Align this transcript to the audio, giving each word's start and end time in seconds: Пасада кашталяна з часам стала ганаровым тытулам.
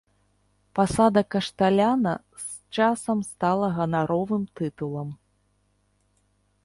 Пасада 0.77 1.21
кашталяна 1.35 2.13
з 2.43 2.79
часам 2.79 3.17
стала 3.31 3.67
ганаровым 3.79 4.43
тытулам. 4.59 5.09